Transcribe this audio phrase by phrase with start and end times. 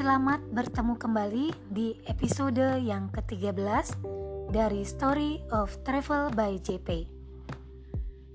[0.00, 4.00] Selamat bertemu kembali di episode yang ke-13
[4.48, 7.04] dari Story of Travel by JP.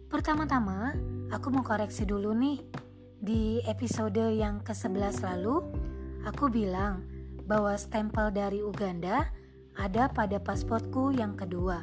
[0.06, 0.94] Pertama-tama,
[1.34, 2.62] aku mau koreksi dulu nih.
[3.18, 5.66] Di episode yang ke-11 lalu,
[6.30, 7.02] aku bilang
[7.50, 9.34] bahwa stempel dari Uganda
[9.74, 11.82] ada pada pasportku yang kedua.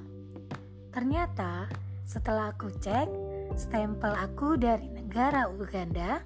[0.94, 1.66] Ternyata,
[2.06, 3.10] setelah aku cek,
[3.58, 6.22] stempel aku dari negara Uganda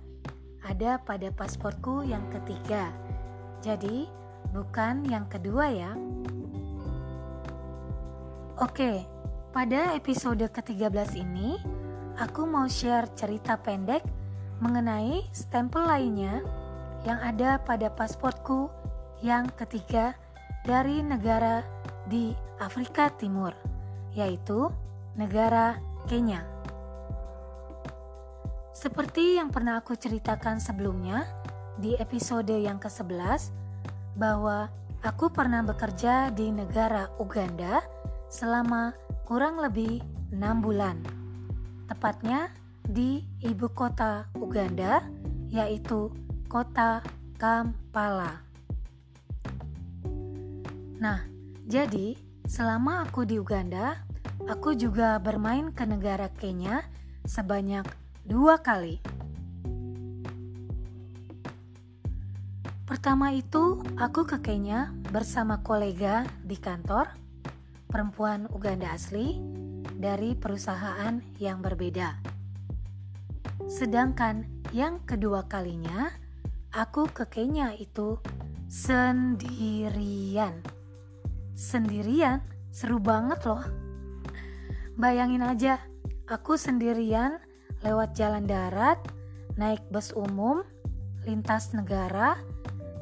[0.61, 3.06] ada pada pasportku yang ketiga
[3.65, 4.09] jadi,
[4.53, 5.93] bukan yang kedua ya.
[8.57, 9.05] Oke,
[9.53, 11.61] pada episode ke-13 ini,
[12.17, 14.01] aku mau share cerita pendek
[14.65, 16.41] mengenai stempel lainnya
[17.05, 18.73] yang ada pada pasportku
[19.21, 20.17] yang ketiga
[20.65, 21.61] dari negara
[22.09, 23.53] di Afrika Timur,
[24.17, 24.73] yaitu
[25.17, 25.77] negara
[26.09, 26.45] Kenya.
[28.73, 31.25] Seperti yang pernah aku ceritakan sebelumnya,
[31.77, 33.53] di episode yang ke-11
[34.17, 34.73] bahwa
[35.05, 37.85] aku pernah bekerja di negara Uganda
[38.33, 38.97] selama
[39.29, 40.01] kurang lebih
[40.33, 40.97] 6 bulan.
[41.87, 42.51] Tepatnya
[42.87, 45.05] di ibu kota Uganda
[45.53, 46.11] yaitu
[46.49, 47.05] kota
[47.37, 48.41] Kampala.
[50.97, 51.21] Nah,
[51.69, 52.17] jadi
[52.49, 54.01] selama aku di Uganda,
[54.49, 56.81] aku juga bermain ke negara Kenya
[57.29, 57.85] sebanyak
[58.25, 59.05] dua kali.
[63.07, 67.07] Pertama itu, aku ke Kenya bersama kolega di kantor,
[67.87, 69.39] perempuan Uganda asli
[69.95, 72.19] dari perusahaan yang berbeda.
[73.71, 76.11] Sedangkan yang kedua kalinya,
[76.75, 78.19] aku ke Kenya itu
[78.67, 80.59] sendirian.
[81.55, 82.43] Sendirian,
[82.75, 83.63] seru banget loh.
[84.99, 85.79] Bayangin aja,
[86.27, 87.39] aku sendirian
[87.87, 88.99] lewat jalan darat,
[89.55, 90.67] naik bus umum,
[91.23, 92.35] lintas negara,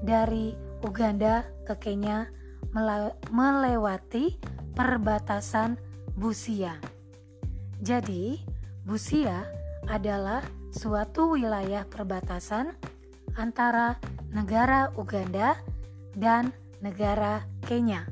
[0.04, 0.52] dari
[0.84, 2.28] Uganda ke Kenya
[3.32, 4.36] melewati
[4.76, 5.80] perbatasan
[6.12, 6.76] Busia.
[7.80, 8.38] Jadi,
[8.84, 9.48] Busia
[9.88, 12.76] adalah suatu wilayah perbatasan
[13.34, 13.96] antara
[14.28, 15.56] negara Uganda
[16.12, 16.52] dan
[16.84, 18.04] negara Kenya.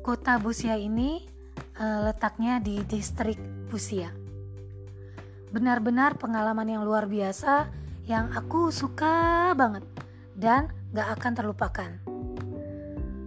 [0.00, 1.26] Kota Busia ini
[1.76, 3.36] uh, letaknya di distrik
[3.68, 4.14] Busia.
[5.52, 7.68] Benar-benar pengalaman yang luar biasa
[8.08, 9.84] yang aku suka banget
[10.32, 11.90] dan gak akan terlupakan.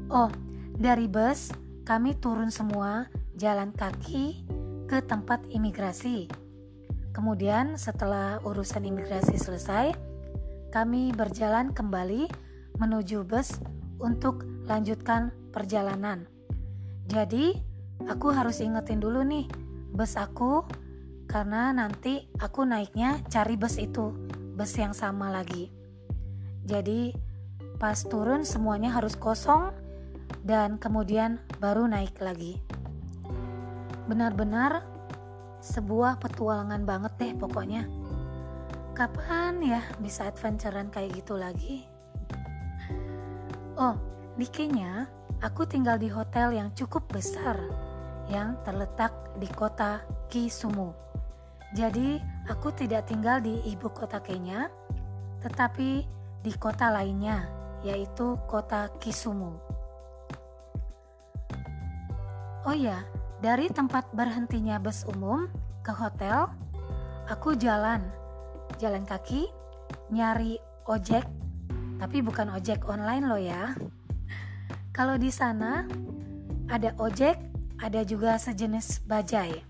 [0.09, 0.34] Oh,
[0.74, 1.53] dari bus
[1.86, 3.06] kami turun semua
[3.38, 4.42] jalan kaki
[4.90, 6.25] ke tempat imigrasi.
[7.14, 9.94] Kemudian setelah urusan imigrasi selesai,
[10.74, 12.25] kami berjalan kembali
[12.81, 13.62] menuju bus
[14.02, 16.25] untuk lanjutkan perjalanan.
[17.06, 17.53] Jadi,
[18.09, 19.46] aku harus ingetin dulu nih
[19.94, 20.66] bus aku
[21.30, 25.73] karena nanti aku naiknya cari bus itu bus yang sama lagi.
[26.69, 27.17] Jadi
[27.81, 29.73] pas turun semuanya harus kosong
[30.45, 32.61] dan kemudian baru naik lagi.
[34.05, 34.85] Benar-benar
[35.66, 37.89] sebuah petualangan banget deh pokoknya.
[38.94, 41.89] Kapan ya bisa adventurean kayak gitu lagi?
[43.81, 43.97] Oh,
[44.38, 45.09] di Kenya
[45.41, 47.57] aku tinggal di hotel yang cukup besar
[48.29, 49.09] yang terletak
[49.41, 50.94] di kota Kisumu.
[51.73, 54.72] Jadi Aku tidak tinggal di ibu kota Kenya,
[55.46, 56.06] tetapi
[56.41, 57.46] di kota lainnya,
[57.85, 59.62] yaitu kota Kisumu.
[62.66, 63.06] Oh ya,
[63.41, 65.50] dari tempat berhentinya bus umum
[65.81, 66.50] ke hotel,
[67.25, 68.06] aku jalan,
[68.78, 69.50] jalan kaki,
[70.13, 71.25] nyari ojek,
[71.97, 73.74] tapi bukan ojek online loh ya.
[74.94, 75.90] Kalau di sana
[76.69, 77.38] ada ojek,
[77.81, 79.66] ada juga sejenis bajai.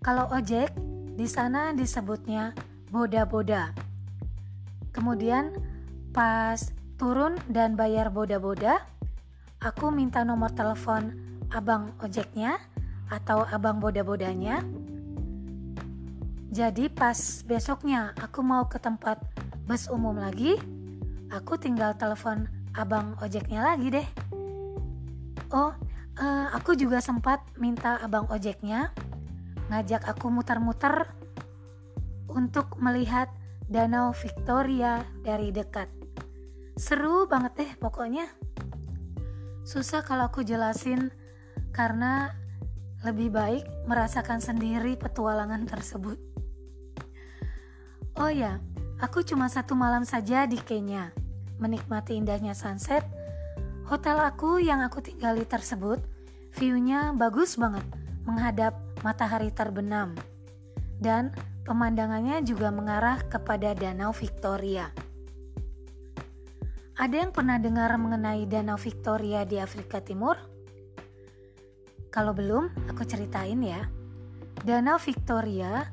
[0.00, 0.72] Kalau ojek
[1.18, 2.54] di sana disebutnya
[2.94, 3.74] boda-boda.
[4.94, 5.50] Kemudian
[6.14, 8.86] pas turun dan bayar boda-boda,
[9.58, 11.10] aku minta nomor telepon
[11.50, 12.62] abang ojeknya
[13.10, 14.62] atau abang boda-bodanya.
[16.54, 19.18] Jadi pas besoknya aku mau ke tempat
[19.66, 20.54] bus umum lagi,
[21.34, 22.46] aku tinggal telepon
[22.78, 24.08] abang ojeknya lagi deh.
[25.50, 25.74] Oh,
[26.22, 28.94] uh, aku juga sempat minta abang ojeknya
[29.68, 31.12] ngajak aku muter-muter
[32.28, 33.28] untuk melihat
[33.68, 35.92] Danau Victoria dari dekat.
[36.78, 38.24] Seru banget deh pokoknya.
[39.66, 41.12] Susah kalau aku jelasin
[41.76, 42.32] karena
[43.04, 46.16] lebih baik merasakan sendiri petualangan tersebut.
[48.16, 48.58] Oh ya,
[48.98, 51.12] aku cuma satu malam saja di Kenya,
[51.60, 53.04] menikmati indahnya sunset.
[53.86, 56.00] Hotel aku yang aku tinggali tersebut,
[56.56, 57.84] view-nya bagus banget,
[58.24, 60.14] menghadap matahari terbenam,
[60.98, 61.30] dan
[61.68, 64.90] pemandangannya juga mengarah kepada Danau Victoria.
[66.98, 70.34] Ada yang pernah dengar mengenai Danau Victoria di Afrika Timur?
[72.10, 73.86] Kalau belum, aku ceritain ya.
[74.66, 75.86] Danau Victoria,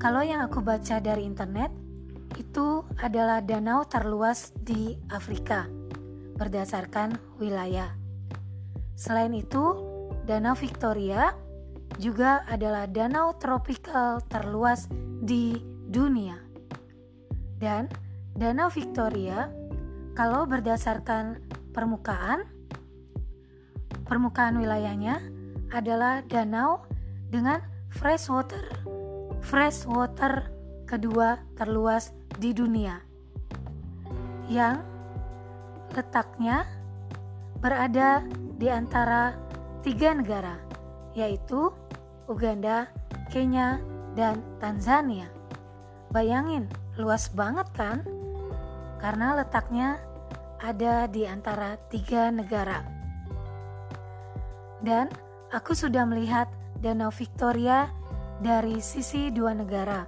[0.00, 1.68] kalau yang aku baca dari internet,
[2.40, 5.68] itu adalah danau terluas di Afrika
[6.40, 7.92] berdasarkan wilayah.
[8.96, 9.92] Selain itu,
[10.22, 11.34] Danau Victoria
[12.02, 14.90] juga adalah danau tropikal terluas
[15.22, 15.54] di
[15.86, 16.34] dunia.
[17.62, 17.86] Dan
[18.32, 19.52] Danau Victoria
[20.16, 21.44] kalau berdasarkan
[21.76, 22.48] permukaan
[24.08, 25.20] permukaan wilayahnya
[25.68, 26.84] adalah danau
[27.28, 27.60] dengan
[27.92, 28.64] fresh water
[29.44, 30.48] fresh water
[30.88, 33.04] kedua terluas di dunia
[34.48, 34.80] yang
[35.92, 36.64] letaknya
[37.60, 38.24] berada
[38.56, 39.36] di antara
[39.84, 40.71] tiga negara
[41.12, 41.72] yaitu
[42.28, 42.88] Uganda,
[43.28, 43.80] Kenya,
[44.16, 45.28] dan Tanzania.
[46.12, 46.68] Bayangin,
[47.00, 48.04] luas banget kan?
[49.00, 49.98] Karena letaknya
[50.60, 52.84] ada di antara tiga negara.
[54.82, 55.10] Dan
[55.50, 56.46] aku sudah melihat
[56.78, 57.90] Danau Victoria
[58.42, 60.06] dari sisi dua negara,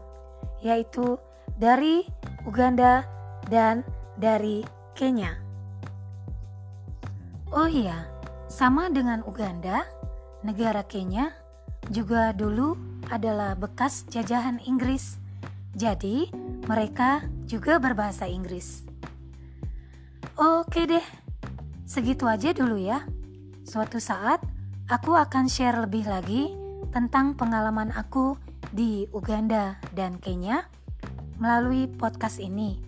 [0.63, 1.19] yaitu
[1.55, 2.03] dari
[2.45, 3.07] Uganda
[3.47, 3.87] dan
[4.19, 5.39] dari Kenya.
[7.55, 8.11] Oh iya,
[8.51, 9.87] sama dengan Uganda,
[10.45, 11.33] negara Kenya
[11.89, 12.77] juga dulu
[13.09, 15.17] adalah bekas jajahan Inggris.
[15.75, 16.31] Jadi,
[16.69, 18.85] mereka juga berbahasa Inggris.
[20.37, 21.05] Oke deh,
[21.89, 23.05] segitu aja dulu ya.
[23.65, 24.45] Suatu saat
[24.87, 26.53] aku akan share lebih lagi
[26.93, 28.37] tentang pengalaman aku
[28.71, 30.69] di Uganda dan Kenya
[31.41, 32.79] melalui podcast ini